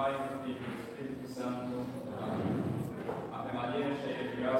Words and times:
Pai, 0.00 0.12
do 0.12 0.42
Filho 0.42 0.56
e 0.56 0.80
Espírito 0.80 1.28
Santo. 1.28 1.84
Amém. 2.22 2.64
Ave 3.34 3.54
Maria, 3.54 3.94
cheia 3.96 4.30
de 4.30 4.36
graça, 4.40 4.59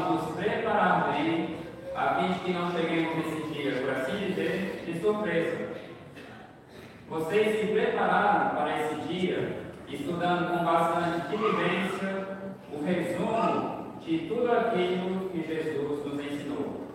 buscamos 0.00 0.22
nos 0.22 0.36
preparar 0.36 1.12
bem 1.12 1.56
a 1.94 2.14
fim 2.14 2.32
de 2.32 2.38
que 2.40 2.52
não 2.52 2.70
cheguemos 2.72 3.16
nesse 3.16 3.52
dia, 3.52 3.72
por 3.80 3.90
assim 3.90 4.26
dizer, 4.26 4.82
de 4.86 5.00
surpresa. 5.00 5.68
Vocês 7.08 7.60
se 7.60 7.66
prepararam 7.72 8.56
para 8.56 8.80
esse 8.80 8.94
dia 9.08 9.56
estudando 9.88 10.56
com 10.56 10.64
bastante 10.64 11.28
diligência 11.28 12.26
o 12.72 12.84
resumo 12.84 14.00
de 14.00 14.18
tudo 14.28 14.52
aquilo 14.52 15.28
que 15.30 15.42
Jesus 15.42 16.06
nos 16.06 16.24
ensinou. 16.24 16.86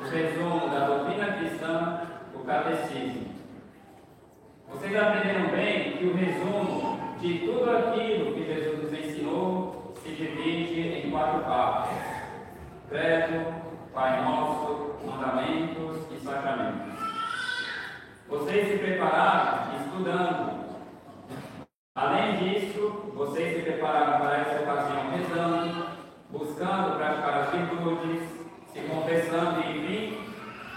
O 0.00 0.08
resumo 0.08 0.68
da 0.70 0.86
doutrina 0.86 1.32
cristã, 1.32 2.00
o 2.34 2.38
catecismo. 2.44 3.26
Vocês 4.68 4.96
aprenderam 4.96 5.50
bem 5.50 5.92
que 5.92 6.04
o 6.06 6.14
resumo 6.14 7.16
de 7.20 7.38
tudo 7.40 7.70
aquilo 7.70 8.34
que 8.34 8.44
Jesus 8.44 8.82
nos 8.82 8.92
ensinou 8.92 9.94
se 10.02 10.10
divide 10.10 10.80
em 10.80 11.10
quatro 11.10 11.42
partes: 11.42 12.15
Credo, 12.88 13.52
Pai 13.92 14.22
Nosso, 14.22 14.94
Mandamentos 15.04 16.06
e 16.12 16.20
Sacramentos. 16.24 16.94
Vocês 18.28 18.68
se 18.68 18.78
prepararam 18.78 19.74
estudando. 19.76 20.66
Além 21.96 22.36
disso, 22.36 23.12
vocês 23.12 23.56
se 23.56 23.62
prepararam 23.62 24.20
para 24.20 24.36
essa 24.36 24.62
ocasião 24.62 25.10
rezando, 25.10 25.86
buscando 26.30 26.96
praticar 26.96 27.34
as 27.34 27.50
virtudes, 27.50 28.22
se 28.72 28.80
confessando 28.82 29.60
e, 29.62 29.78
enfim, 29.78 30.18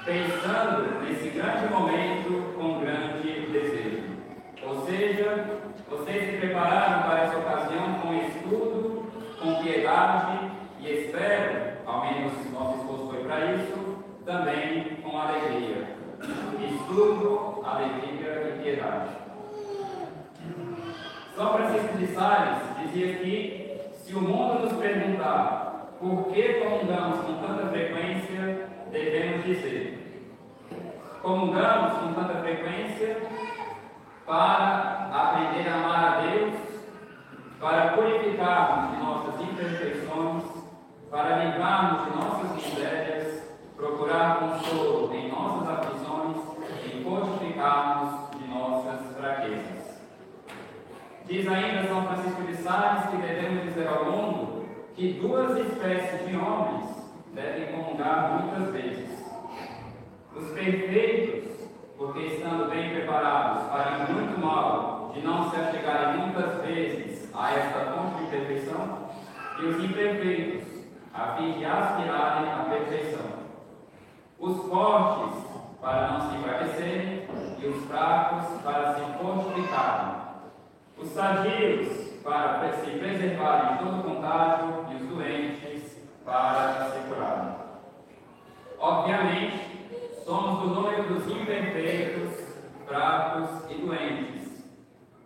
pensando 0.03 1.01
nesse 1.01 1.29
grande 1.29 1.71
momento 1.71 2.55
com 2.57 2.79
grande 2.79 3.51
desejo. 3.51 4.17
Ou 4.65 4.85
seja, 4.87 5.61
vocês 5.87 6.31
se 6.31 6.37
prepararam 6.37 7.03
para 7.03 7.19
essa 7.21 7.37
ocasião 7.37 7.99
com 8.01 8.13
estudo, 8.15 9.11
com 9.39 9.63
piedade 9.63 10.49
e 10.81 10.91
espero, 10.91 11.77
ao 11.85 12.05
menos 12.05 12.51
nosso 12.51 12.77
esforço 12.77 13.07
foi 13.09 13.23
para 13.23 13.51
isso, 13.55 13.97
também 14.25 14.95
com 15.03 15.19
alegria. 15.19 15.95
Estudo, 16.71 17.61
alegria 17.65 18.55
e 18.55 18.63
piedade. 18.63 19.09
São 21.35 21.53
Francisco 21.53 21.97
de 21.97 22.07
Sales 22.07 22.57
dizia 22.91 23.15
que 23.19 23.81
se 24.03 24.15
o 24.15 24.21
mundo 24.21 24.61
nos 24.61 24.73
perguntar 24.73 25.95
por 25.99 26.31
que 26.33 26.53
comungamos 26.53 27.19
com 27.19 27.33
tanta 27.35 27.67
frequência, 27.67 28.69
devemos 28.91 29.45
dizer: 29.45 30.25
comungamos 31.21 31.99
com 31.99 32.13
tanta 32.13 32.41
frequência 32.41 33.17
para 34.25 35.09
aprender 35.13 35.69
a 35.69 35.75
amar 35.75 36.03
a 36.03 36.21
Deus, 36.21 36.55
para 37.59 37.91
purificarmos 37.93 38.91
de 38.91 39.03
nossas 39.03 39.41
imperfeições, 39.41 40.43
para 41.11 41.43
livrarmos 41.43 42.05
de 42.05 42.17
nossas 42.17 42.51
misérias, 42.55 43.43
procurar 43.75 44.39
consolo 44.39 45.13
em 45.13 45.31
nossas 45.31 45.69
aflições 45.69 46.37
e 46.85 47.03
fortificarmos 47.03 48.31
de 48.37 48.47
nossas 48.47 49.15
fraquezas. 49.17 49.79
Diz 51.29 51.47
ainda 51.47 51.87
São 51.87 52.07
Francisco 52.07 52.41
de 52.41 52.55
Sales 52.55 53.05
que 53.11 53.17
devemos 53.17 53.65
dizer 53.65 53.87
ao 53.87 54.03
mundo 54.05 54.65
que 54.95 55.13
duas 55.13 55.55
espécies 55.59 56.27
de 56.27 56.35
homens 56.35 56.87
devem 57.35 57.67
comungar 57.67 58.41
muitas 58.41 58.73
vezes. 58.73 59.23
Os 60.35 60.49
perfeitos, 60.49 61.69
porque 61.95 62.19
estando 62.21 62.67
bem 62.71 62.89
preparados, 62.89 63.69
farão 63.69 64.11
muito 64.11 64.43
mal 64.43 65.11
de 65.13 65.21
não 65.21 65.51
se 65.51 65.57
achegarem 65.57 66.19
muitas 66.19 66.63
vezes 66.63 67.29
a 67.35 67.53
esta 67.53 67.79
fonte 67.91 68.23
de 68.23 68.31
perfeição, 68.31 68.97
e 69.59 69.65
os 69.65 69.83
imperfeitos, 69.83 70.67
a 71.13 71.35
fim 71.35 71.59
de 71.59 71.65
aspirarem 71.65 72.51
à 72.51 72.65
perfeição. 72.71 73.27
Os 74.39 74.67
fortes, 74.67 75.43
para 75.79 76.07
não 76.07 76.31
se 76.31 76.37
enfraquecerem, 76.37 77.27
e 77.59 77.67
os 77.67 77.85
fracos, 77.85 78.61
para 78.63 78.95
se 78.95 79.01
fortificarem. 79.21 80.28
Os 81.01 81.09
sadios, 81.09 82.09
para 82.23 82.73
se 82.73 82.91
preservarem 82.91 83.77
de 83.77 83.83
todo 83.83 84.03
contágio, 84.03 84.85
e 84.91 84.95
os 84.95 85.09
doentes, 85.09 85.97
para 86.25 86.91
se 86.91 86.99
curarem. 87.07 87.55
Obviamente, 88.77 90.23
somos 90.25 90.59
do 90.59 90.67
número 90.75 91.03
dos 91.03 91.27
imperfeitos, 91.27 92.43
fracos 92.85 93.49
e 93.69 93.75
doentes. 93.75 94.65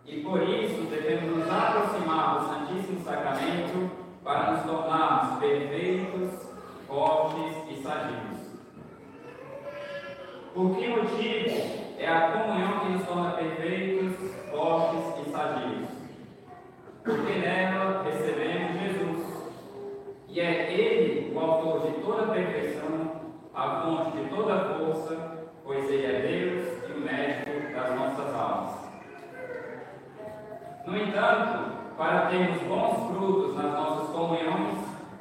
E 0.06 0.20
por 0.22 0.42
isso 0.42 0.82
devemos 0.90 1.38
nos 1.38 1.50
aproximar 1.50 2.38
do 2.38 2.46
Santíssimo 2.46 3.04
Sacramento 3.04 3.90
para 4.22 4.52
nos 4.52 4.62
tornarmos 4.64 5.38
perfeitos, 5.38 6.48
fortes 6.86 7.56
e 7.70 7.82
sadios. 7.82 8.34
Por 10.54 10.76
que 10.76 10.88
motivo 10.88 11.94
é 11.98 12.06
a 12.08 12.30
comunhão 12.30 12.80
que 12.80 12.92
nos 12.92 13.06
torna 13.06 13.30
perfeitos, 13.32 14.14
fortes 14.50 15.26
e 15.26 15.30
sadios? 15.30 15.88
Porque 17.02 17.32
nela 17.32 18.02
recebemos 18.02 18.80
Jesus. 18.80 19.50
E 20.28 20.40
é 20.40 20.72
Ele 20.72 21.34
o 21.34 21.40
autor 21.40 21.90
de 21.90 22.00
toda 22.02 22.32
perfeição, 22.32 23.20
a 23.54 23.82
fonte 23.82 24.16
de 24.16 24.28
toda 24.30 24.76
força, 24.76 25.48
pois 25.64 25.90
Ele 25.90 26.06
é 26.06 26.20
Deus 26.20 26.88
e 26.88 26.92
o 26.92 27.00
médico 27.00 27.74
das 27.74 27.94
nossas 27.96 28.34
almas. 28.34 28.84
No 30.86 30.96
entanto, 31.14 31.94
para 31.96 32.26
termos 32.26 32.60
bons 32.62 33.06
frutos 33.06 33.54
nas 33.54 33.72
nossas 33.72 34.08
comunhões, 34.10 34.78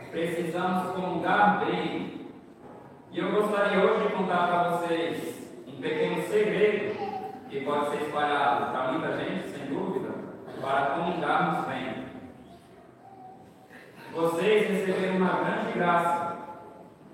precisamos 0.09 0.91
comungar 0.91 1.63
bem. 1.65 2.27
E 3.11 3.19
eu 3.19 3.31
gostaria 3.31 3.79
hoje 3.79 4.07
de 4.07 4.13
contar 4.13 4.47
para 4.47 4.69
vocês 4.69 5.51
um 5.67 5.79
pequeno 5.79 6.23
segredo 6.23 6.97
que 7.47 7.63
pode 7.63 7.91
ser 7.91 8.05
espalhado 8.05 8.71
para 8.71 8.91
muita 8.91 9.17
gente, 9.17 9.49
sem 9.49 9.67
dúvida, 9.67 10.15
para 10.59 10.85
comungarmos 10.95 11.67
bem. 11.67 12.05
Vocês 14.11 14.69
receberam 14.71 15.17
uma 15.17 15.43
grande 15.43 15.73
graça, 15.73 16.37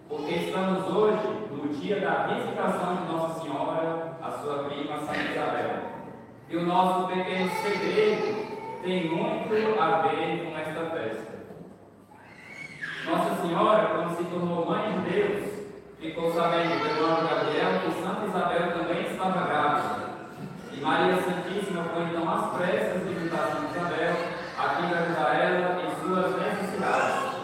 porque 0.07 0.35
estamos 0.35 0.87
hoje 0.87 1.27
no 1.51 1.67
dia 1.67 1.99
da 1.99 2.27
visitação 2.27 2.95
de 2.95 3.11
Nossa 3.11 3.41
Senhora, 3.41 4.17
a 4.21 4.31
sua 4.31 4.63
prima 4.63 4.99
Santa 4.99 5.19
Isabel. 5.19 5.89
E 6.49 6.57
o 6.57 6.65
nosso 6.65 7.07
pequeno 7.07 7.49
segredo 7.61 8.28
tem 8.81 9.09
muito 9.09 9.81
a 9.81 10.01
ver 10.01 10.45
com 10.45 10.57
esta 10.57 10.85
festa. 10.91 11.39
Nossa 13.05 13.41
Senhora, 13.41 13.87
quando 13.87 14.17
se 14.17 14.23
tornou 14.25 14.65
mãe 14.65 14.91
de 14.91 15.09
Deus, 15.09 15.49
ficou 15.99 16.33
sabendo 16.33 16.81
pelo 16.81 17.05
anjo 17.05 17.27
Gabriel 17.27 17.79
que 17.81 18.01
Santa 18.01 18.25
Isabel 18.25 18.71
também 18.71 19.01
estava 19.05 19.47
grávida. 19.47 20.09
E 20.71 20.81
Maria 20.81 21.21
Santíssima 21.21 21.83
foi 21.83 22.03
então 22.03 22.29
às 22.29 22.57
pressas 22.57 23.03
visitar 23.03 23.47
Santa 23.47 23.77
Isabel, 23.77 24.15
a 24.57 24.69
fim 24.69 24.87
de 24.87 24.93
ajudar 24.93 25.35
ela 25.35 25.81
em 25.81 25.95
suas 26.01 26.35
necessidades. 26.39 27.39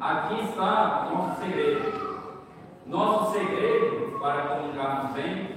Aqui 0.00 0.44
está 0.44 1.08
nosso 1.12 1.40
segredo. 1.40 2.06
Nosso 2.86 3.32
segredo 3.32 4.18
para 4.20 4.42
comungarmos 4.42 5.12
bem 5.12 5.56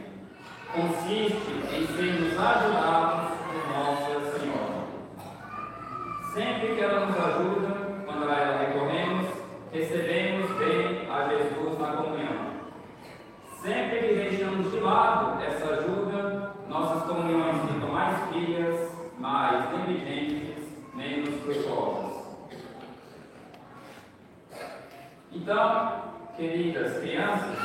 consiste 0.74 1.51
em 1.74 1.88
sermos 1.88 2.38
ajudados 2.38 3.38
por 3.39 3.68
Nossa 3.74 4.39
Senhora. 4.39 4.80
Sempre 6.33 6.75
que 6.75 6.81
ela 6.81 7.07
nos 7.07 7.17
ajuda, 7.17 8.03
quando 8.05 8.29
a 8.29 8.35
ela 8.35 8.57
recorremos, 8.59 9.27
recebemos 9.71 10.51
bem 10.59 11.09
a 11.09 11.27
Jesus 11.27 11.79
na 11.79 11.93
comunhão. 11.93 12.49
Sempre 13.61 13.99
que 13.99 14.13
deixamos 14.13 14.71
de 14.71 14.79
lado 14.79 15.41
essa 15.43 15.73
ajuda, 15.73 16.55
nossas 16.67 17.03
comunhões 17.09 17.61
ficam 17.71 17.89
mais 17.89 18.29
frias, 18.29 18.91
mais 19.17 19.71
negligentes, 19.71 20.63
menos 20.93 21.41
frutuosas. 21.41 22.09
Então, 25.31 26.03
queridas 26.37 26.99
crianças, 26.99 27.57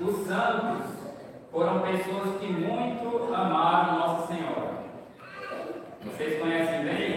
os 0.00 0.26
santos 0.26 0.86
foram 1.52 1.80
pessoas 1.82 2.40
que 2.40 2.46
muito 2.46 3.32
amaram 3.32 3.98
Nossa 4.00 4.26
Senhora. 4.26 4.72
Vocês 6.04 6.40
conhecem 6.40 6.84
bem 6.84 7.11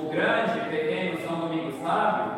o 0.00 0.08
grande 0.08 0.60
pequeno 0.70 1.18
São 1.20 1.40
Domingos 1.40 1.74
Sábio, 1.82 2.32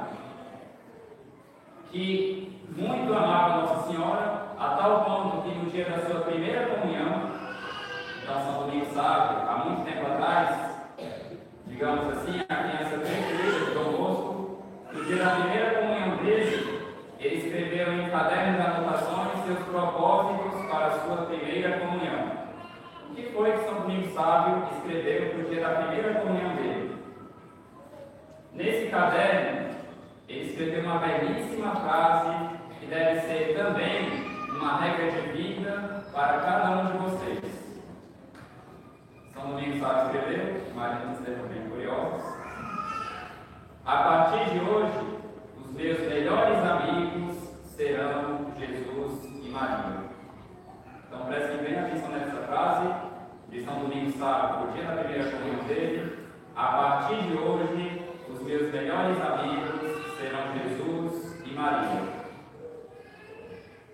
que 1.90 2.60
muito 2.76 3.14
amava 3.14 3.62
Nossa 3.62 3.86
Senhora, 3.88 4.54
a 4.58 4.68
tal 4.70 5.04
ponto 5.04 5.42
que 5.42 5.54
no 5.56 5.70
dia 5.70 5.84
da 5.84 5.98
sua 6.06 6.20
primeira 6.22 6.66
comunhão, 6.66 7.30
então 8.22 8.44
São 8.44 8.66
Domingos 8.66 8.88
Sábio, 8.88 9.48
há 9.48 9.64
muito 9.64 9.84
tempo 9.84 10.06
atrás, 10.06 10.72
digamos 11.66 12.16
assim, 12.16 12.40
a 12.48 12.54
criança 12.54 12.96
bem 12.96 13.22
querida 13.22 13.64
de 13.66 13.74
Dom 13.74 13.92
Bosco, 13.92 14.62
no 14.92 15.04
dia 15.04 15.16
da 15.16 15.30
primeira 15.30 15.70
comunhão 15.78 16.16
dele, 16.16 16.82
ele 17.20 17.36
escreveu 17.36 17.92
em 17.92 18.10
caderno 18.10 18.54
de 18.54 18.66
anotações 18.66 19.44
seus 19.46 19.58
propósitos 19.68 20.66
para 20.70 20.86
a 20.86 21.00
sua 21.00 21.16
primeira 21.26 21.78
comunhão. 21.78 22.42
O 23.10 23.14
que 23.14 23.30
foi 23.32 23.52
que 23.52 23.64
São 23.64 23.74
Domingos 23.82 24.12
Sábio 24.14 24.68
escreveu 24.76 25.38
no 25.38 25.48
dia 25.48 25.60
da 25.60 25.82
primeira 25.82 26.14
comunhão 26.14 26.56
dele? 26.56 26.82
Nesse 28.54 28.90
caderno, 28.90 29.70
ele 30.28 30.50
escreveu 30.50 30.84
uma 30.84 30.98
belíssima 30.98 31.74
frase 31.74 32.58
que 32.78 32.86
deve 32.86 33.20
ser 33.20 33.56
também 33.56 34.26
uma 34.50 34.76
regra 34.78 35.10
de 35.10 35.28
vida 35.30 36.04
para 36.12 36.40
cada 36.40 36.70
um 36.70 36.86
de 36.86 36.98
vocês. 36.98 37.82
São 39.32 39.48
Domingos 39.48 39.80
sabe 39.80 40.18
escrever, 40.18 40.66
imagino 40.70 41.14
que 41.14 41.22
estejam 41.22 41.46
bem 41.48 41.70
curiosos. 41.70 42.22
A 43.86 43.96
partir 43.96 44.50
de 44.50 44.60
hoje, 44.60 45.18
os 45.56 45.72
meus 45.72 45.98
melhores 46.00 46.58
amigos 46.58 47.36
serão 47.74 48.52
Jesus 48.58 49.24
e 49.24 49.48
Maria. 49.48 50.02
Então 51.08 51.24
prestem 51.24 51.56
bem 51.56 51.78
atenção 51.78 52.10
nessa 52.10 52.36
frase 52.46 52.94
de 53.62 53.64
São 53.64 53.78
Domingos 53.78 54.14
Sábio, 54.16 54.68
o 54.68 54.72
dia 54.72 54.84
da 54.84 55.04
primeira 55.04 55.30
comunhão 55.30 55.64
dele. 55.64 56.18
A 56.56 56.66
partir 56.66 57.22
de 57.22 57.38
hoje, 57.38 58.02
os 58.28 58.42
meus 58.42 58.72
melhores 58.72 59.16
amigos 59.20 60.16
serão 60.18 60.52
Jesus 60.52 61.46
e 61.46 61.54
Maria. 61.54 62.02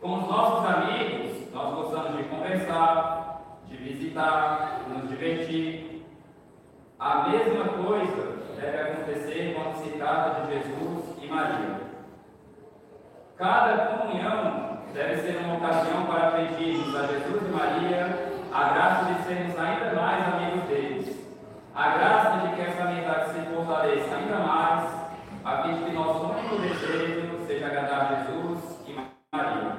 Com 0.00 0.20
os 0.20 0.28
nossos 0.28 0.64
amigos, 0.64 1.52
nós 1.52 1.74
gostamos 1.74 2.16
de 2.16 2.24
conversar, 2.24 3.60
de 3.68 3.76
visitar, 3.76 4.84
de 4.84 4.94
nos 4.94 5.08
divertir. 5.10 6.06
A 6.98 7.28
mesma 7.28 7.64
coisa 7.68 8.38
deve 8.58 8.78
acontecer 8.78 9.54
quando 9.54 9.84
se 9.84 9.90
trata 9.98 10.46
de 10.46 10.54
Jesus 10.54 11.18
e 11.22 11.26
Maria. 11.26 11.80
Cada 13.36 13.98
comunhão 13.98 14.78
deve 14.94 15.16
ser 15.18 15.36
uma 15.44 15.56
ocasião 15.56 16.06
para 16.06 16.30
pedirmos 16.32 16.96
a 16.96 17.06
Jesus 17.06 17.42
e 17.42 17.52
Maria 17.52 18.27
a 18.58 18.72
graça 18.74 19.04
de 19.12 19.22
sermos 19.22 19.58
ainda 19.58 19.92
mais 19.92 20.34
amigos 20.34 20.62
deles 20.68 21.28
a 21.78 21.90
graça 21.90 22.38
de 22.38 22.56
que 22.56 22.62
essa 22.62 22.82
amizade 22.82 23.30
se 23.30 23.54
fortaleça 23.54 24.16
ainda 24.16 24.38
mais, 24.38 24.90
a 25.44 25.62
fim 25.62 25.74
de 25.74 25.84
que 25.84 25.92
nosso 25.92 26.26
único 26.26 26.56
desejo 26.56 27.46
seja 27.46 27.66
agradar 27.66 28.12
a 28.12 28.24
Jesus 28.24 28.84
e 28.88 28.96
Maria. 29.32 29.76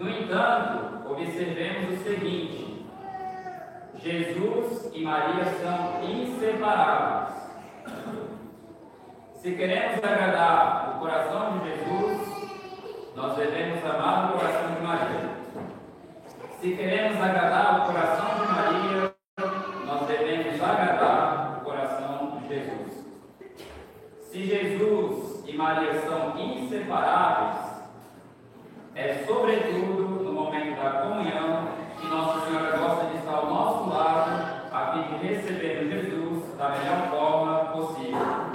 No 0.00 0.10
entanto, 0.10 1.08
observemos 1.08 1.94
o 1.94 2.02
seguinte: 2.02 2.86
Jesus 3.98 4.90
e 4.92 5.04
Maria 5.04 5.44
são 5.44 6.02
inseparáveis. 6.02 7.34
Se 9.36 9.52
queremos 9.52 10.02
agradar 10.02 10.96
o 10.96 10.98
coração 10.98 11.58
de 11.58 11.68
Jesus, 11.68 13.14
nós 13.14 13.36
devemos 13.36 13.84
amar 13.84 14.30
o 14.30 14.38
coração. 14.38 14.63
Se 16.64 16.70
queremos 16.70 17.20
agradar 17.20 17.82
o 17.82 17.92
coração 17.92 18.40
de 18.40 18.50
Maria, 18.50 19.14
agradar 20.64 21.58
o 21.58 21.60
coração 21.62 22.38
de 22.40 22.48
Jesus. 22.48 23.04
Se 24.22 24.46
Jesus 24.46 25.44
e 25.46 25.52
Maria 25.58 26.00
são 26.00 26.40
inseparáveis, 26.40 27.82
é 28.94 29.24
sobretudo 29.26 30.24
no 30.24 30.32
momento 30.32 30.82
da 30.82 31.02
comunhão 31.02 31.68
que 32.00 32.06
Nossa 32.06 32.46
Senhora 32.46 32.78
gosta 32.78 33.10
de 33.10 33.18
estar 33.18 33.34
ao 33.34 33.46
nosso 33.50 33.90
lado 33.90 34.64
a 34.72 34.92
fim 34.94 35.18
de 35.18 35.26
receber 35.26 35.86
Jesus 35.90 36.56
da 36.56 36.70
melhor 36.70 37.10
forma 37.10 37.58
possível. 37.72 38.54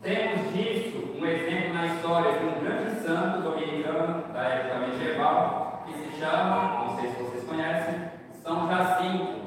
Temos 0.00 0.52
disso 0.52 1.18
um 1.18 1.26
exemplo 1.26 1.74
na 1.74 1.86
história 1.86 2.38
de 2.38 2.44
um 2.44 2.60
grande 2.60 3.00
santo 3.00 3.42
dominicano 3.42 4.32
da 4.32 4.42
época 4.44 4.86
medieval 4.86 5.72
que 5.86 5.92
se 5.94 6.11
chama, 6.22 6.84
não 6.84 7.00
sei 7.00 7.10
se 7.10 7.20
vocês 7.20 7.44
conhecem, 7.44 8.00
São 8.44 8.68
Jacinto. 8.68 9.42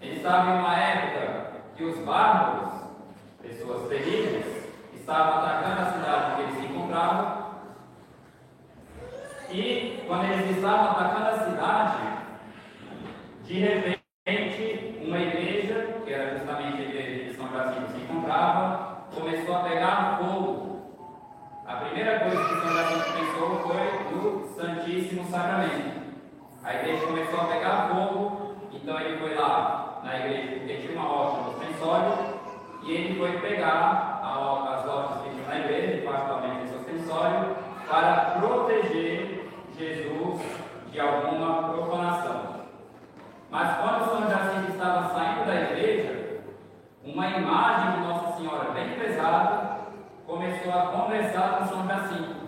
Ele 0.00 0.16
estava 0.16 0.52
em 0.52 0.58
uma 0.58 0.74
época 0.74 1.52
que 1.76 1.84
os 1.84 1.98
bárbaros, 1.98 2.72
pessoas 3.42 3.88
terríveis, 3.90 4.70
estavam 4.94 5.40
atacando 5.40 5.82
a 5.82 5.92
cidade 5.92 6.34
que 6.34 6.42
eles 6.42 6.54
se 6.54 6.64
encontravam. 6.64 7.50
E 9.50 10.04
quando 10.06 10.24
eles 10.24 10.56
estavam 10.56 10.92
atacando 10.92 11.28
a 11.28 11.44
cidade, 11.44 11.98
de 13.44 13.58
repente, 13.60 14.98
uma 15.04 15.18
igreja, 15.18 16.00
que 16.06 16.12
era 16.12 16.38
justamente 16.38 16.78
a 16.78 16.84
igreja 16.84 17.24
que 17.28 17.36
São 17.36 17.52
Jacinto 17.52 17.90
se 17.92 17.98
encontrava, 17.98 19.04
começou 19.14 19.56
a 19.56 19.64
pegar 19.64 20.18
fogo. 20.18 20.80
A 21.66 21.74
primeira 21.76 22.20
coisa 22.20 22.48
que 22.48 22.60
São 22.60 22.72
Jacinto 22.72 23.12
pensou 23.12 23.60
foi 23.62 23.69
Santíssimo 24.60 25.24
Sacramento. 25.24 26.00
A 26.62 26.74
igreja 26.74 27.06
começou 27.06 27.40
a 27.40 27.44
pegar 27.44 27.88
fogo, 27.88 28.56
então 28.70 29.00
ele 29.00 29.16
foi 29.16 29.34
lá 29.34 30.00
na 30.04 30.18
igreja, 30.18 30.58
porque 30.58 30.76
tinha 30.76 30.92
uma 30.92 31.08
rocha 31.08 31.50
no 31.50 31.64
sensório, 31.64 32.12
e 32.82 32.92
ele 32.92 33.18
foi 33.18 33.38
pegar 33.38 34.20
a, 34.22 34.74
as 34.74 34.84
rochas 34.84 35.22
que 35.22 35.30
tinham 35.30 35.48
na 35.48 35.60
igreja, 35.60 36.06
particularmente 36.06 36.60
no 36.60 36.68
seu 36.68 36.80
sensório, 36.80 37.56
para 37.88 38.38
proteger 38.38 39.48
Jesus 39.78 40.42
de 40.92 41.00
alguma 41.00 41.72
profanação. 41.72 42.60
Mas 43.50 43.78
quando 43.78 44.10
São 44.10 44.28
Jacinto 44.28 44.72
estava 44.72 45.14
saindo 45.14 45.46
da 45.46 45.54
igreja, 45.54 46.42
uma 47.02 47.26
imagem 47.28 47.92
de 47.92 48.06
Nossa 48.06 48.36
Senhora 48.36 48.70
bem 48.72 48.90
pesada 48.98 49.80
começou 50.26 50.70
a 50.70 50.86
conversar 50.88 51.58
com 51.58 51.66
São 51.66 51.88
Jacinto. 51.88 52.39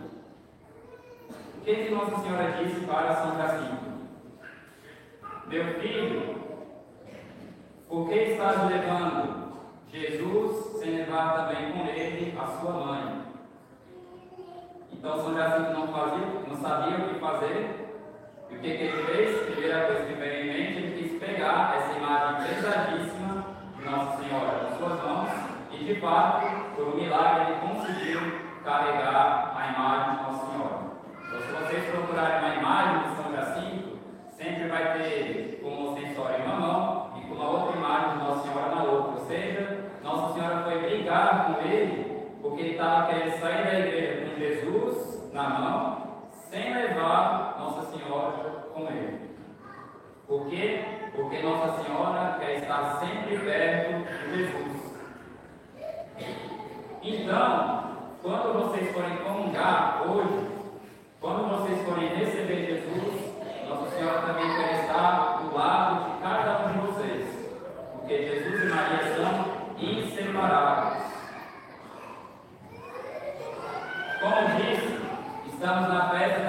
O 1.62 1.64
que, 1.64 1.76
que 1.76 1.94
Nossa 1.94 2.18
Senhora 2.18 2.50
disse 2.60 2.80
para 2.86 3.14
São 3.14 3.36
Jacinto? 3.36 3.92
Meu 5.46 5.80
filho, 5.80 6.34
por 7.88 8.08
que 8.08 8.14
estás 8.16 8.68
levando 8.68 9.52
Jesus 9.92 10.80
sem 10.80 10.96
levar 10.96 11.36
também 11.36 11.70
com 11.70 11.86
ele 11.86 12.36
a 12.36 12.46
sua 12.46 12.72
mãe. 12.72 13.22
Então 14.90 15.22
São 15.22 15.36
Jacinto 15.36 15.70
não, 15.70 15.86
fazia, 15.86 16.26
não 16.48 16.56
sabia 16.56 16.96
o 16.96 17.08
que 17.08 17.20
fazer. 17.20 18.02
E 18.50 18.56
o 18.56 18.58
que, 18.58 18.76
que 18.78 18.82
ele 18.82 19.02
fez? 19.04 19.52
Primeira 19.52 19.86
coisa 19.86 20.04
que 20.06 20.14
veio 20.14 20.42
em 20.42 20.46
mente, 20.46 20.78
ele 20.78 21.00
quis 21.00 21.20
pegar 21.20 21.76
essa 21.76 21.96
imagem 21.96 22.54
pesadíssima 22.56 23.46
de 23.78 23.84
Nossa 23.84 24.16
Senhora 24.20 24.66
com 24.66 24.78
suas 24.78 25.00
mãos 25.00 25.30
e 25.70 25.84
de 25.84 26.00
fato, 26.00 26.74
por 26.74 26.88
um 26.88 26.96
milagre, 26.96 27.52
ele 27.52 27.60
conseguiu 27.60 28.20
carregar 28.64 29.54
a 29.56 29.68
imagem 29.68 30.16
de 30.16 30.22
Nossa 30.24 30.31
vocês 31.72 31.90
procurarem 31.90 32.38
uma 32.38 32.54
imagem 32.54 33.08
de 33.08 33.16
São 33.16 33.32
Jacinto, 33.34 33.98
sempre 34.36 34.68
vai 34.68 34.92
ter 34.92 35.58
como 35.62 35.96
sensório 35.96 36.38
em 36.38 36.42
uma 36.42 36.56
mão 36.56 37.12
e 37.16 37.20
com 37.22 37.34
uma 37.34 37.48
outra 37.48 37.78
imagem 37.78 38.10
de 38.10 38.24
Nossa 38.24 38.42
Senhora 38.42 38.74
na 38.74 38.82
outra. 38.82 39.12
Ou 39.12 39.26
seja, 39.26 39.90
Nossa 40.02 40.34
Senhora 40.34 40.64
foi 40.64 40.78
brigar 40.80 41.46
com 41.46 41.66
ele 41.66 42.28
porque 42.42 42.60
ele 42.60 42.70
estava 42.72 43.06
querendo 43.06 43.40
sair 43.40 43.64
da 43.64 43.78
igreja 43.78 44.26
com 44.26 44.38
Jesus 44.38 45.32
na 45.32 45.48
mão, 45.48 46.28
sem 46.50 46.74
levar 46.74 47.56
Nossa 47.58 47.90
Senhora 47.90 48.66
com 48.74 48.86
ele. 48.88 49.30
Por 50.28 50.46
quê? 50.48 50.84
Porque 51.16 51.40
Nossa 51.40 51.82
Senhora 51.82 52.36
quer 52.38 52.58
estar 52.58 53.00
sempre 53.00 53.38
perto 53.38 54.28
de 54.28 54.36
Jesus. 54.36 54.92
Então, 57.02 57.82
quando 58.22 58.52
vocês 58.58 58.92
forem 58.92 59.16
comungar 59.16 60.02
hoje, 60.06 60.51
quando 61.22 61.48
vocês 61.48 61.80
forem 61.86 62.08
receber 62.16 62.66
Jesus, 62.66 63.32
Nossa 63.68 63.90
Senhora 63.96 64.22
também 64.22 64.56
quer 64.56 64.80
estar 64.80 65.38
do 65.40 65.56
lado 65.56 66.10
de 66.10 66.20
cada 66.20 66.66
um 66.66 66.72
de 66.72 66.78
vocês. 66.80 67.48
Porque 67.92 68.26
Jesus 68.26 68.60
e 68.60 68.66
Maria 68.66 69.14
são 69.14 69.44
inseparáveis. 69.78 71.04
Como 74.20 74.56
disse, 74.56 74.98
estamos 75.46 75.88
na 75.88 76.10
festa 76.10 76.41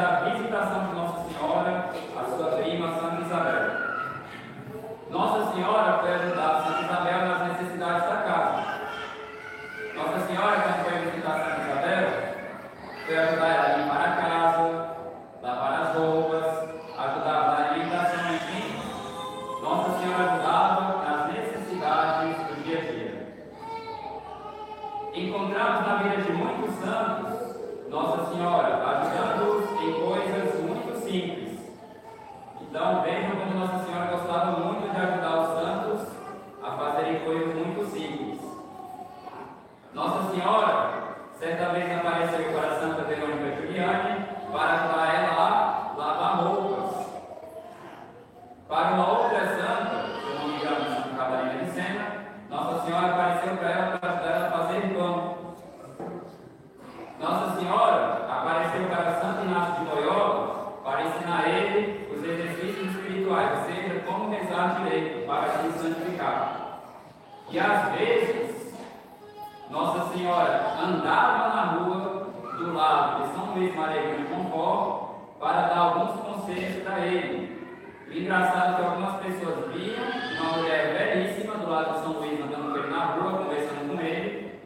andava 71.03 71.49
na 71.49 71.61
rua 71.73 72.27
do 72.57 72.73
lado 72.73 73.23
de 73.23 73.35
São 73.35 73.53
Luís 73.53 73.75
Maria 73.75 74.15
de 74.15 74.23
Montfort 74.33 75.09
para 75.37 75.67
dar 75.67 75.77
alguns 75.77 76.21
conselhos 76.21 76.81
para 76.83 76.99
ele. 76.99 77.61
O 78.07 78.13
engraçado 78.13 78.71
é 78.71 78.75
que 78.75 78.81
algumas 78.85 79.15
pessoas 79.21 79.73
viam 79.73 80.05
uma 80.39 80.57
mulher 80.57 80.97
belíssima 80.97 81.55
do 81.55 81.69
lado 81.69 81.93
de 81.93 81.99
São 82.03 82.13
Luís 82.13 82.39
andando 82.39 82.71
com 82.71 82.77
ele 82.77 82.87
na 82.89 83.05
rua, 83.05 83.43
conversando 83.43 83.93
com 83.93 84.01
ele, 84.01 84.61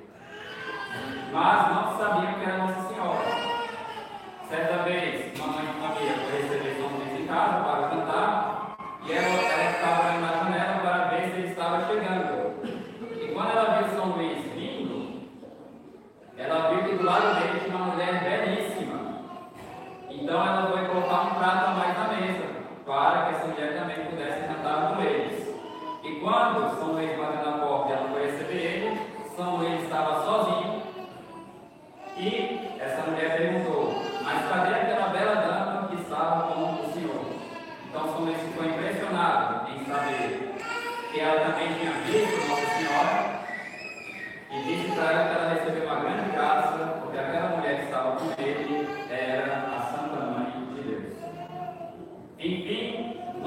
mas 1.33 1.75
não 1.75 1.97
sabiam 1.97 2.33
que 2.33 2.45
era 2.45 2.57
Nossa 2.57 2.66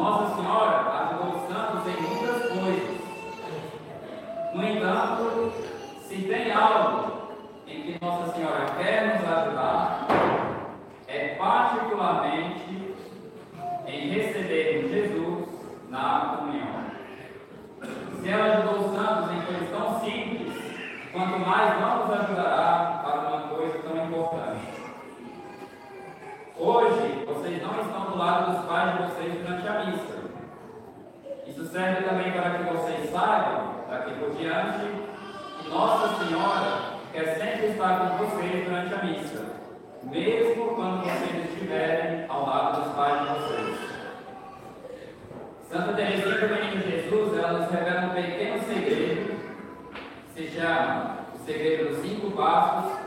Nossa 0.00 0.34
Senhora 0.34 1.10
ajudou 1.10 1.36
os 1.36 1.48
santos 1.52 1.86
em 1.86 2.02
muitas 2.02 2.42
coisas. 2.48 3.00
No 4.54 4.64
entanto, 4.64 5.52
se 6.08 6.22
tem 6.22 6.50
algo 6.52 7.28
em 7.66 7.82
que 7.82 7.98
Nossa 8.02 8.32
Senhora 8.32 8.66
quer 8.78 9.18
nos 9.18 9.28
ajudar 9.28 10.06
é 11.06 11.34
particularmente 11.34 12.94
em 13.86 14.08
recebermos 14.08 14.90
Jesus 14.90 15.48
na 15.90 16.36
comunhão. 16.38 16.80
Se 18.22 18.28
ela 18.28 18.54
ajudou 18.54 18.86
os 18.86 18.96
santos 18.96 19.32
em 19.32 19.40
coisas 19.42 19.68
tão 19.70 20.00
simples, 20.00 20.54
quanto 21.12 21.38
mais 21.40 21.78
não 21.78 22.06
nos 22.06 22.20
ajudará 22.20 22.69
lado 28.20 28.52
dos 28.54 28.66
pais 28.66 28.92
de 28.92 29.02
vocês 29.04 29.34
durante 29.34 29.66
a 29.66 29.84
missa. 29.84 30.20
Isso 31.46 31.64
serve 31.64 32.02
também 32.02 32.32
para 32.32 32.50
que 32.50 32.74
vocês 32.74 33.10
saibam, 33.10 33.76
daqui 33.88 34.12
por 34.20 34.30
diante, 34.36 34.86
que 35.62 35.70
Nossa 35.70 36.24
Senhora 36.24 36.98
quer 37.12 37.36
sempre 37.38 37.66
estar 37.68 37.98
com 37.98 38.24
vocês 38.24 38.64
durante 38.64 38.94
a 38.94 39.04
missa, 39.04 39.46
mesmo 40.02 40.74
quando 40.74 41.02
vocês 41.02 41.50
estiverem 41.50 42.26
ao 42.28 42.46
lado 42.46 42.82
dos 42.82 42.92
pais 42.94 43.20
de 43.20 43.28
vocês. 43.28 43.78
Santa 45.70 45.92
Teresinha 45.94 46.38
do 46.38 46.54
Menino 46.54 46.82
Jesus, 46.82 47.38
ela 47.38 47.58
nos 47.58 47.70
revela 47.70 48.06
um 48.06 48.10
pequeno 48.10 48.62
segredo, 48.64 49.40
se 50.34 50.48
chama 50.48 51.16
o 51.34 51.38
segredo 51.46 51.88
dos 51.88 52.02
cinco 52.02 52.30
passos, 52.32 52.98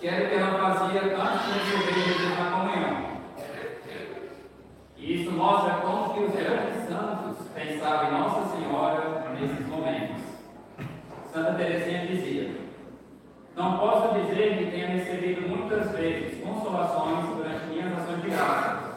que 0.00 0.08
era 0.08 0.24
o 0.24 0.28
que 0.28 0.34
ela 0.34 0.58
fazia 0.58 1.02
antes 1.02 1.46
de 1.46 1.58
receber 1.58 2.00
Jesus 2.00 2.38
na 2.38 2.50
comunhão. 2.50 3.05
Mostra 5.36 5.74
como 5.82 6.14
que 6.14 6.20
os 6.24 6.34
grandes 6.34 6.88
santos 6.88 7.46
pensavam 7.54 8.08
em 8.08 8.20
Nossa 8.20 8.56
Senhora 8.56 9.26
nesses 9.38 9.66
momentos. 9.66 10.22
Santa 11.30 11.52
Teresinha 11.52 12.06
dizia: 12.06 12.56
não 13.54 13.76
posso 13.76 14.14
dizer 14.14 14.56
que 14.56 14.70
tenha 14.70 14.86
recebido 14.86 15.46
muitas 15.46 15.90
vezes 15.92 16.42
consolações 16.42 17.26
durante 17.36 17.66
minhas 17.66 17.98
ações 17.98 18.22
de 18.22 18.30
graça. 18.30 18.96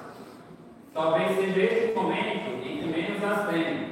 Talvez 0.93 1.36
seja 1.36 1.60
esse 1.60 1.91
o 1.91 2.01
momento 2.01 2.65
em 2.65 2.77
que 2.77 2.88
menos 2.88 3.22
as 3.22 3.50
tenho. 3.50 3.89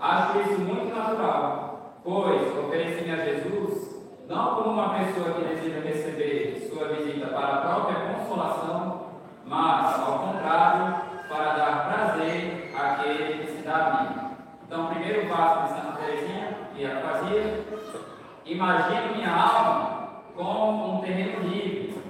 Acho 0.00 0.40
isso 0.40 0.60
muito 0.60 0.92
natural, 0.92 2.00
pois 2.02 2.58
ofereci-me 2.58 3.12
a 3.12 3.24
Jesus 3.24 3.96
não 4.28 4.56
como 4.56 4.70
uma 4.70 4.94
pessoa 4.94 5.34
que 5.34 5.44
deseja 5.44 5.80
receber 5.80 6.68
sua 6.68 6.88
visita 6.88 7.28
para 7.28 7.46
a 7.46 7.60
própria 7.60 8.14
consolação, 8.14 9.06
mas, 9.46 10.00
ao 10.00 10.18
contrário, 10.18 11.08
para 11.28 11.52
dar 11.52 11.88
prazer 11.88 12.72
àquele 12.76 13.38
que 13.38 13.52
se 13.52 13.62
dá 13.62 13.76
a 13.76 14.02
mim. 14.02 14.36
Então, 14.66 14.84
o 14.84 14.88
primeiro 14.88 15.28
passo 15.28 15.62
de 15.62 15.80
Santa 15.80 15.98
Teresinha, 15.98 16.58
que 16.67 16.67
ela 16.84 17.00
fazia, 17.00 17.64
Imagino 18.44 19.14
minha 19.14 19.30
alma 19.30 20.22
como 20.34 20.94
um 20.94 21.00
terreno 21.02 21.46
livre. 21.48 22.02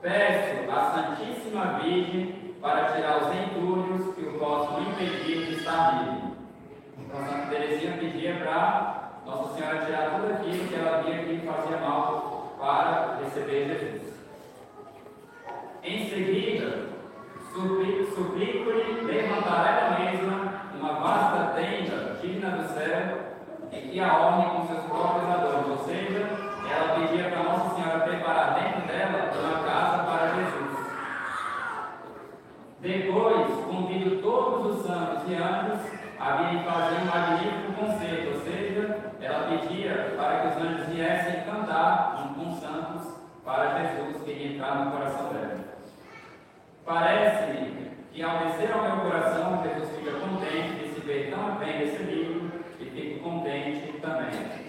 Peço 0.00 0.70
à 0.70 0.90
Santíssima 0.90 1.80
Virgem 1.82 2.54
para 2.62 2.92
tirar 2.92 3.18
os 3.18 3.34
entulhos 3.34 4.14
que 4.14 4.22
o 4.22 4.38
possam 4.38 4.80
impedir 4.80 5.46
de 5.46 5.54
estar 5.56 6.02
livre. 6.02 6.32
Então, 6.98 7.20
Santa 7.26 7.46
Teresinha 7.48 7.98
pedia 7.98 8.36
para 8.36 9.20
Nossa 9.26 9.54
Senhora 9.54 9.84
tirar 9.84 10.10
tudo 10.12 10.32
aquilo 10.32 10.68
que 10.68 10.74
ela 10.74 11.02
via 11.02 11.24
que 11.24 11.46
fazia 11.46 11.76
mal 11.76 12.56
para 12.58 13.18
receber 13.22 13.68
Jesus. 13.68 14.14
Em 15.82 16.08
seguida, 16.08 16.88
suplico-lhe 17.52 19.00
levantar 19.02 19.66
ela 19.66 19.98
mesma 19.98 20.62
uma 20.74 20.92
vasta 20.94 21.52
tenda 21.54 22.18
digna 22.20 22.50
do 22.50 22.68
céu 22.72 23.34
em 23.72 23.88
que 23.88 24.00
a 24.00 24.16
orne 24.16 24.50
com 24.50 24.66
seus 24.66 24.84
próprios 24.84 25.30
adornos. 25.30 25.70
Ou 25.70 25.84
seja, 25.84 26.28
ela 26.70 26.94
pedia 26.94 27.30
para 27.30 27.42
Nossa 27.42 27.74
Senhora 27.74 28.00
preparar 28.00 28.54
dentro 28.54 28.86
dela 28.86 29.30
uma 29.38 29.58
casa 29.64 30.04
para 30.04 30.34
Jesus. 30.34 30.74
Depois, 32.80 33.64
convido 33.66 34.22
todos 34.22 34.76
os 34.76 34.86
santos 34.86 35.22
e 35.28 35.34
anjos 35.34 35.80
a 36.18 36.36
virem 36.36 36.64
fazer 36.64 36.96
um 36.96 37.04
magnífico 37.04 37.72
concerto, 37.72 38.34
ou 38.34 38.40
seja, 38.40 39.12
ela 39.20 39.48
pedia 39.48 40.14
para 40.16 40.40
que 40.40 40.46
os 40.48 40.64
anjos 40.64 40.86
viessem 40.88 41.42
cantar 41.42 42.16
junto 42.18 42.34
com 42.34 42.50
os 42.52 42.60
santos 42.60 43.14
para 43.44 43.78
Jesus 43.78 44.22
que 44.22 44.30
ia 44.30 44.54
entrar 44.54 44.84
no 44.84 44.90
coração 44.92 45.32
dela. 45.32 45.64
Parece-me 46.84 47.90
que 48.12 48.22
ao 48.22 48.38
descer 48.38 48.72
ao 48.72 48.82
meu 48.82 48.96
coração, 49.10 49.62
Jesus 49.62 49.96
fica 49.96 50.12
contente 50.12 50.74
de 50.78 50.94
se 50.94 51.00
ver 51.00 51.30
tão 51.30 51.56
bem 51.56 51.78
recebido 51.78 52.52
e 52.78 52.84
fico 52.84 53.24
contente 53.24 53.92
também. 54.00 54.64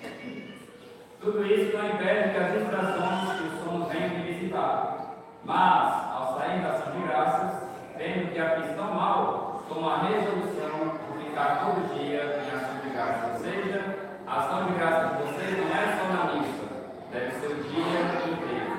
Tudo 1.19 1.45
isso 1.45 1.75
não 1.75 1.89
impede 1.89 2.31
que 2.31 2.37
as 2.37 2.53
distrações 2.53 3.39
que 3.39 3.47
os 3.47 3.63
somos 3.63 3.91
venham 3.91 4.09
me 4.09 4.31
visitar. 4.31 5.15
Mas, 5.43 6.11
ao 6.13 6.37
sair 6.37 6.61
da 6.61 6.69
ação 6.69 6.93
de 6.93 7.07
graças, 7.07 7.67
vendo 7.97 8.31
que 8.31 8.39
a 8.39 8.61
fiz 8.61 8.75
tão 8.75 8.93
mal, 8.93 9.63
tomo 9.67 9.89
a 9.89 9.97
resolução 10.03 10.99
de 11.17 11.25
ficar 11.25 11.65
todo 11.65 11.93
dia 11.97 12.41
em 12.45 12.55
ação 12.55 12.79
de 12.81 12.89
graças. 12.89 13.31
Ou 13.31 13.39
seja, 13.39 13.95
a 14.25 14.39
ação 14.39 14.65
de 14.65 14.73
graças 14.73 15.17
de 15.17 15.23
vocês 15.23 15.57
não 15.57 15.67
é 15.75 15.97
só 15.97 16.05
na 16.13 16.33
missa, 16.33 16.65
deve 17.11 17.31
ser 17.39 17.47
o 17.47 17.63
dia 17.63 17.99
inteiro. 18.31 18.75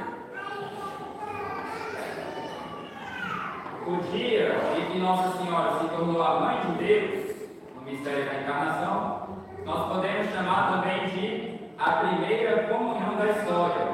O 3.87 3.97
dia 4.11 4.49
em 4.79 4.93
que 4.93 4.99
Nossa 4.99 5.39
Senhora 5.39 5.79
se 5.79 5.89
tornou 5.89 6.23
a 6.23 6.41
mãe 6.41 6.61
de 6.61 6.85
Deus, 6.85 7.37
no 7.75 7.83
mistério 7.83 8.25
da 8.25 8.35
encarnação, 8.41 9.29
nós 9.65 9.93
podemos 9.93 10.33
chamar 10.33 10.73
também 10.73 11.07
de 11.09 11.57
a 11.79 11.91
primeira 11.93 12.65
comunhão 12.65 13.17
da 13.17 13.27
história, 13.27 13.87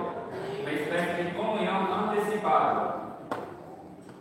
uma 0.61 0.73
espécie 0.73 1.25
de 1.25 1.31
comunhão 1.33 2.11
antecipada. 2.11 3.03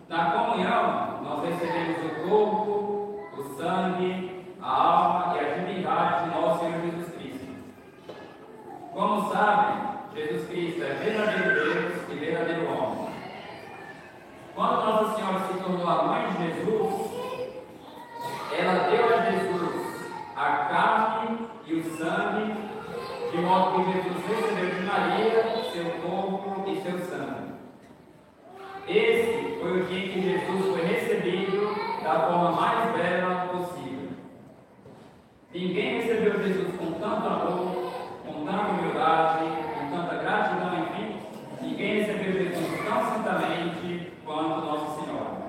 Na 0.10 0.32
comunhão, 0.32 1.22
nós 1.24 1.46
recebemos 1.46 1.98
o 2.06 2.28
corpo, 2.28 3.20
o 3.38 3.44
sangue, 3.56 4.56
a 4.62 4.70
alma 4.70 5.38
e 5.38 5.40
a 5.40 5.54
divindade 5.54 6.24
de 6.24 6.36
nosso 6.36 6.60
Senhor 6.60 6.82
Jesus 6.82 7.16
Cristo. 7.16 7.48
Como 8.92 9.32
sabem, 9.32 9.82
Jesus 10.14 10.48
Cristo 10.50 10.84
é 10.84 10.94
verdadeiro 10.94 11.54
Deus 11.54 12.10
e 12.10 12.16
verdadeiro 12.16 12.68
homem. 12.72 13.10
Quando 14.54 14.86
Nossa 14.86 15.16
Senhora 15.16 15.40
se 15.48 15.54
tornou 15.64 15.90
a 15.90 16.04
mãe 16.04 16.32
de 16.32 16.44
Jesus, 16.44 17.12
ela 18.58 18.90
deu 18.90 19.18
a 19.18 19.32
Jesus 19.32 20.12
a 20.36 20.46
carne 20.66 21.48
e 21.66 21.74
o 21.76 21.98
sangue, 21.98 22.54
de 23.32 23.38
modo 23.38 23.86
que 23.86 23.92
Jesus 23.94 24.26
recebeu 24.28 24.76
de 24.76 24.82
Maria 24.86 25.62
seu 25.72 25.86
corpo 26.02 26.70
e 26.70 26.82
seu 26.82 27.00
sangue. 27.00 27.52
Esse 28.88 29.58
foi 29.60 29.82
o 29.82 29.86
dia 29.86 30.06
em 30.06 30.10
que 30.10 30.22
Jesus 30.22 30.66
foi 30.66 30.86
recebido 30.86 31.74
da 32.04 32.28
forma 32.28 32.52
mais 32.52 32.92
bela 32.94 33.48
possível. 33.48 34.10
Ninguém 35.54 36.02
recebeu 36.02 36.44
Jesus 36.44 36.76
com 36.78 36.92
tanto 36.94 37.28
amor, 37.28 37.94
com 38.26 38.46
tanta 38.46 38.68
humildade, 38.68 39.46
com 39.76 39.96
tanta 39.96 40.16
gratidão, 40.16 40.80
enfim. 40.80 41.20
Ninguém 41.62 42.02
recebeu 42.02 42.34
Jesus 42.34 42.84
tão 42.84 43.06
santamente 43.06 44.12
quanto 44.26 44.66
Nossa 44.66 45.02
Senhora. 45.02 45.42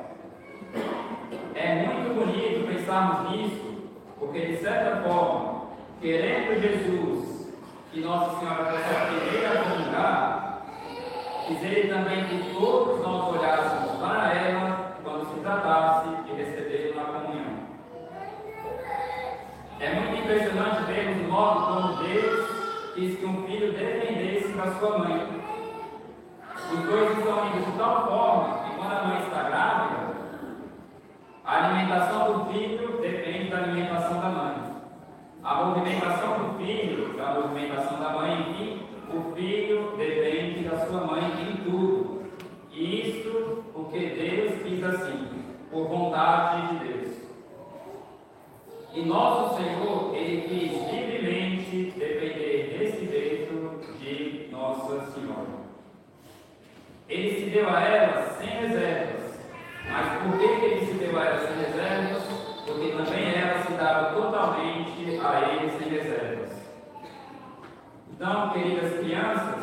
É 1.55 1.87
muito 1.87 2.15
bonito 2.15 2.67
pensarmos 2.67 3.31
nisso, 3.31 3.91
porque 4.23 4.47
de 4.47 4.57
certa 4.59 5.03
forma, 5.03 5.63
querendo 6.01 6.61
Jesus 6.61 7.53
que 7.91 8.01
Nossa 8.03 8.39
Senhora 8.39 8.65
fosse 8.67 8.95
a 8.95 9.07
primeira 9.07 9.65
comungar, 9.65 10.63
quis 11.47 11.63
ele 11.65 11.93
também 11.93 12.25
que 12.27 12.55
todos 12.55 13.03
nós 13.03 13.37
olhássemos 13.37 13.99
para 13.99 14.33
ela 14.33 14.97
quando 15.03 15.27
se 15.29 15.41
tratasse 15.41 16.09
de 16.25 16.33
recebê-lo 16.35 16.95
na 16.95 17.05
comunhão. 17.05 17.63
É 19.81 19.93
muito 19.93 20.23
impressionante 20.23 20.85
vermos 20.85 21.27
o 21.27 21.31
modo 21.31 21.67
como 21.67 22.03
Deus 22.05 22.95
quis 22.95 23.19
que 23.19 23.27
um 23.27 23.45
filho 23.45 23.73
dependesse 23.73 24.53
da 24.53 24.71
sua 24.79 24.99
mãe. 24.99 25.43
Os 26.73 26.79
dois 26.85 27.19
estão 27.19 27.41
unidos 27.41 27.73
de 27.73 27.73
tal 27.77 28.07
forma 28.09 28.59
que 28.63 28.77
quando 28.77 28.93
a 28.93 29.05
mãe 29.05 29.23
está 29.25 29.43
grávida, 29.43 30.12
a 31.45 31.65
alimentação 31.65 32.33
do 32.33 32.53
filho 32.53 32.99
depende 33.01 33.51
da 33.51 33.59
alimentação 33.59 34.21
da 34.21 34.29
mãe. 34.29 34.73
A 35.43 35.65
movimentação 35.65 36.39
do 36.39 36.59
filho, 36.59 37.17
da 37.17 37.35
movimentação 37.35 37.99
da 37.99 38.11
mãe, 38.11 38.41
enfim, 38.51 38.83
o 39.13 39.35
filho 39.35 39.95
depende 39.97 40.65
da 40.69 40.87
sua 40.87 41.01
mãe 41.05 41.25
em 41.43 41.57
tudo. 41.65 42.23
E 42.71 43.09
isso 43.09 43.65
porque 43.73 43.99
Deus 43.99 44.63
quis 44.63 44.85
assim, 44.85 45.29
por 45.71 45.89
vontade 45.89 46.69
de 46.69 46.85
Deus. 46.85 47.17
E 48.95 49.03
nosso 49.03 49.57
Senhor, 49.57 50.15
Ele 50.15 50.43
quis 50.43 50.93
livremente 50.93 51.93
depender 51.99 52.77
desse 52.79 53.07
jeito 53.07 53.81
de 53.99 54.49
Nossa 54.53 55.11
Senhora. 55.11 55.63
Ele 57.09 57.41
se 57.41 57.51
deu 57.51 57.69
a 57.69 57.81
ela 57.81 58.23
sem 58.39 58.49
reservas. 58.49 59.02
Mas 59.93 60.23
por 60.23 60.39
que 60.39 60.45
ele 60.45 60.87
se 60.87 60.95
deu 60.95 61.19
a 61.21 61.39
sem 61.39 61.57
reservas? 61.57 62.23
Porque 62.67 62.93
também 62.93 63.35
ela 63.35 63.63
se 63.63 63.73
dava 63.73 64.15
totalmente 64.15 65.21
a 65.23 65.53
ele 65.53 65.71
sem 65.79 65.89
reservas. 65.89 66.51
Então, 68.11 68.51
queridas 68.51 68.99
crianças, 69.01 69.63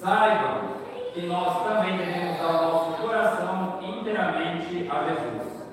saibam 0.00 0.76
que 1.12 1.26
nós 1.26 1.64
também 1.64 1.96
devemos 1.96 2.38
dar 2.38 2.48
o 2.48 2.70
nosso 2.70 3.02
coração 3.02 3.78
inteiramente 3.82 4.88
a 4.90 5.04
Jesus. 5.08 5.66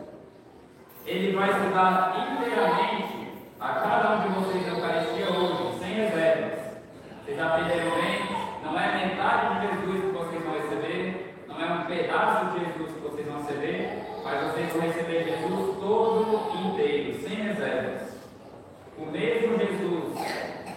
Ele 1.06 1.36
vai 1.36 1.54
se 1.54 1.70
dar 1.74 2.16
inteiramente 2.32 3.34
a 3.60 3.68
cada 3.68 4.16
um 4.16 4.22
de 4.22 4.28
vocês 4.30 4.66
na 4.66 4.74
Eucaristia 4.74 5.30
hoje, 5.30 5.80
sem 5.80 5.94
reservas. 5.94 6.60
Vocês 7.24 7.40
aprenderam 7.40 7.92
bem? 7.92 8.24
Não 8.64 8.80
é 8.80 9.06
metade 9.06 9.60
de 9.60 9.68
Jesus 9.68 10.02
que 10.06 10.12
vocês 10.12 10.44
vão 10.44 10.54
receber, 10.54 11.36
não 11.48 11.62
é 11.62 11.66
um 11.66 11.86
pedaço 11.86 12.46
de 12.46 12.60
Jesus 12.60 12.94
que 12.94 13.04
mas 14.24 14.52
vocês 14.52 14.74
vão 14.74 14.82
receber 14.82 15.26
Jesus 15.26 15.78
todo 15.80 16.52
inteiro, 16.66 17.20
sem 17.22 17.36
reservas. 17.36 18.16
O 18.98 19.06
mesmo 19.06 19.58
Jesus 19.60 20.18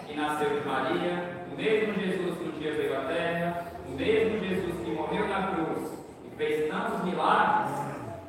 que 0.07 0.15
nasceu 0.15 0.61
de 0.61 0.67
Maria, 0.67 1.47
o 1.51 1.57
mesmo 1.57 1.95
Jesus 1.95 2.39
que 2.39 2.45
um 2.45 2.59
dia 2.59 2.73
veio 2.73 2.99
à 2.99 3.05
terra, 3.05 3.67
o 3.89 3.93
mesmo 3.93 4.39
Jesus 4.41 4.75
que 4.85 4.91
morreu 4.91 5.27
na 5.29 5.47
cruz 5.49 5.93
e 6.25 6.37
fez 6.37 6.71
tantos 6.71 7.05
milagres, 7.05 7.81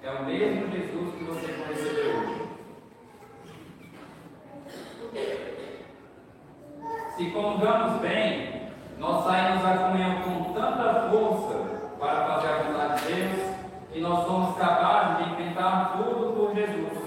é 0.03 0.12
o 0.12 0.25
mesmo 0.25 0.71
Jesus 0.71 1.15
que 1.15 1.23
vocês 1.25 1.57
vão 1.57 1.67
receber 1.67 2.15
hoje. 2.15 2.47
Se 7.17 7.31
comungamos 7.31 8.01
bem, 8.01 8.62
nós 8.99 9.25
saímos 9.25 9.63
da 9.63 9.77
comunhão 9.77 10.21
com 10.21 10.53
tanta 10.53 11.10
força 11.10 11.77
para 11.99 12.27
fazer 12.27 12.47
a 12.47 12.57
vontade 12.63 12.96
que 13.97 14.03
nós 14.03 14.27
somos 14.27 14.55
capazes 14.57 15.17
de 15.17 15.31
enfrentar 15.31 15.97
tudo 15.97 16.31
por 16.33 16.53
Jesus. 16.53 16.99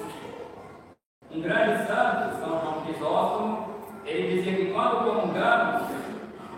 Um 1.31 1.41
grande 1.41 1.87
santo, 1.87 2.41
São 2.41 2.61
João 2.61 2.83
Crisóstomo, 2.85 3.69
ele 4.05 4.35
dizia 4.35 4.57
que 4.57 4.73
quando 4.73 5.05
comungamos, 5.05 5.89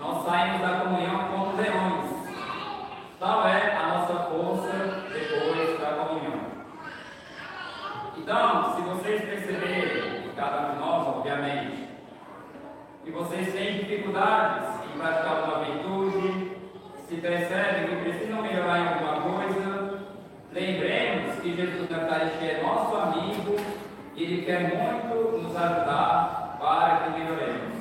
nós 0.00 0.24
saímos 0.24 0.62
da 0.62 0.80
comunhão 0.80 1.28
como 1.28 1.56
leões. 1.56 2.10
Tal 3.20 3.46
é 3.46 3.76
a 3.76 3.88
nossa 3.88 4.14
força 4.30 5.04
depois 5.12 5.78
da 5.78 6.02
comunhão. 6.02 6.40
Então, 8.16 8.74
se 8.74 8.80
vocês 8.80 9.20
perceberem, 9.20 10.30
cada 10.34 10.60
um 10.62 10.72
de 10.72 10.78
nós, 10.78 11.08
obviamente, 11.08 11.88
que 13.04 13.10
vocês 13.10 13.52
têm 13.52 13.80
dificuldades 13.80 14.66
em 14.86 14.98
praticar 14.98 15.44
uma 15.44 15.64
virtude, 15.64 16.56
se 17.06 17.16
percebem 17.16 17.86
que 17.86 17.96
precisam 17.96 18.40
melhorar 18.40 18.78
em 18.78 18.88
alguma 18.88 19.34
coisa, 19.34 19.61
que 21.42 21.56
Jesus 21.56 21.90
Eucaristia 21.90 22.52
é 22.52 22.62
nosso 22.62 22.96
amigo 22.96 23.56
e 24.14 24.22
Ele 24.22 24.42
quer 24.42 24.60
muito 24.60 25.38
nos 25.38 25.56
ajudar 25.56 26.56
para 26.60 26.96
que 26.98 27.18
melhoremos. 27.18 27.78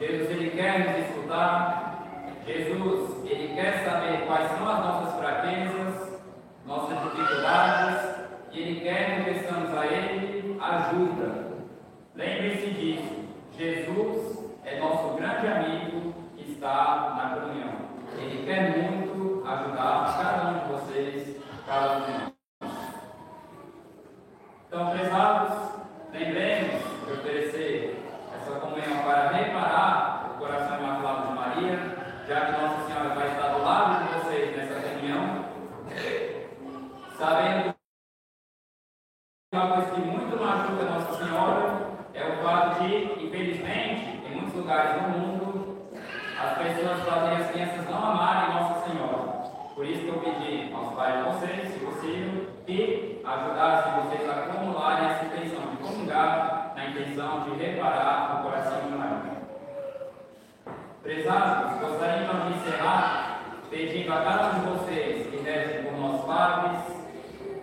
Jesus, 0.00 0.30
Ele 0.30 0.50
quer 0.50 0.78
nos 0.80 1.08
escutar. 1.08 2.04
Jesus, 2.44 3.24
Ele 3.30 3.54
quer 3.54 3.84
saber 3.84 4.26
quais 4.26 4.50
são 4.50 4.68
as 4.68 4.80
nossas 4.80 5.20
fraquezas, 5.20 6.20
nossas 6.66 6.98
dificuldades, 7.02 8.16
e 8.52 8.60
Ele 8.60 8.80
quer 8.80 9.24
que 9.24 9.30
peçamos 9.30 9.78
a 9.78 9.86
Ele 9.86 10.58
ajuda. 10.60 11.48
Lembre-se 12.16 12.70
disso. 12.70 13.18
Jesus 13.56 14.52
é 14.64 14.80
nosso 14.80 15.14
grande 15.14 15.46
amigo. 15.46 15.67
As 46.48 46.56
pessoas 46.56 47.02
fazem 47.02 47.36
as 47.36 47.50
crianças 47.50 47.90
não 47.90 47.98
amarem 47.98 48.54
Nossa 48.54 48.88
Senhora. 48.88 49.28
Por 49.74 49.84
isso 49.84 50.00
que 50.00 50.08
eu 50.08 50.20
pedi 50.20 50.72
aos 50.72 50.94
pais 50.94 51.16
de 51.16 51.30
vocês, 51.30 51.72
se 51.72 51.78
possível, 51.80 52.46
que 52.66 53.22
ajudassem 53.24 53.92
vocês 54.02 54.28
a 54.28 54.32
acumularem 54.32 55.10
essa 55.10 55.26
intenção 55.26 55.60
de 55.70 55.76
comungar 55.76 56.72
na 56.74 56.86
intenção 56.86 57.40
de 57.42 57.50
reparar 57.62 58.40
o 58.40 58.42
coração 58.42 58.78
Maria. 58.90 59.38
Prezados, 61.02 61.80
gostaria 61.80 62.26
de 62.26 62.52
encerrar 62.54 63.40
pedindo 63.70 64.12
a 64.12 64.22
cada 64.22 64.46
um 64.46 64.60
de 64.60 64.78
vocês 64.78 65.26
que 65.26 65.36
rezem 65.36 65.82
por 65.84 65.98
nossos 65.98 66.24
padres, 66.26 66.78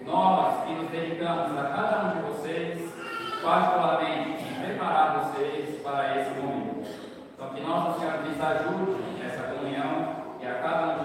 nós 0.05 0.63
que 0.63 0.73
nos 0.73 0.89
dedicamos 0.91 1.57
a 1.57 1.63
cada 1.63 2.03
um 2.03 2.09
de 2.11 2.31
vocês, 2.31 2.93
particularmente 3.41 4.43
em 4.43 4.63
preparar 4.63 5.19
vocês 5.19 5.81
para 5.81 6.21
esse 6.21 6.39
momento. 6.39 6.75
Então, 7.33 7.49
que 7.49 7.61
Nossa 7.61 7.99
Senhora 7.99 8.04
nos 8.35 8.45
ajude 8.45 9.17
nessa 9.17 9.43
comunhão 9.43 10.15
e 10.41 10.45
a 10.45 10.55
cada 10.55 11.01
um 11.01 11.04